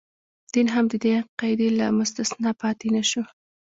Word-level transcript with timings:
دین 0.53 0.67
هم 0.75 0.85
د 0.89 0.93
دې 1.05 1.15
قاعدې 1.39 1.69
له 1.79 1.85
مستثنا 1.99 2.51
پاتې 2.61 2.87
نه 2.95 3.03
شو. 3.09 3.23